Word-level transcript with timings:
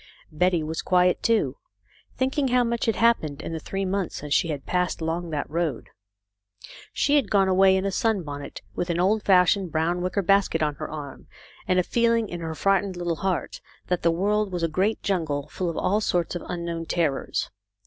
Betty 0.31 0.63
was 0.63 0.81
quiet, 0.81 1.21
too, 1.21 1.57
thinking 2.17 2.47
how 2.47 2.63
much 2.63 2.87
had 2.87 2.95
happened 2.95 3.39
in 3.39 3.53
the 3.53 3.59
three 3.59 3.85
months 3.85 4.15
since 4.15 4.33
she 4.33 4.47
had 4.47 4.65
passed 4.65 4.99
along 4.99 5.29
that 5.29 5.47
road. 5.47 5.89
She 6.91 7.17
had 7.17 7.29
gone 7.29 7.47
away 7.47 7.75
in 7.77 7.85
a 7.85 7.91
sunbonnet, 7.91 8.61
with 8.73 8.89
an 8.89 8.99
old 8.99 9.21
fashioned 9.21 9.71
brown 9.71 10.01
wicker 10.01 10.23
basket 10.23 10.63
on 10.63 10.73
her 10.77 10.89
arm, 10.89 11.27
and 11.67 11.77
a 11.77 11.83
feeling 11.83 12.27
in 12.29 12.39
her 12.39 12.55
frightened 12.55 12.97
little 12.97 13.17
heart 13.17 13.61
that 13.89 14.01
the 14.01 14.09
world 14.09 14.51
was 14.51 14.63
a 14.63 14.67
great 14.67 15.03
jungle, 15.03 15.47
full 15.49 15.69
of 15.69 15.77
all 15.77 16.01
sorts 16.01 16.33
of 16.33 16.41
unknown 16.47 16.87
terrors. 16.87 17.51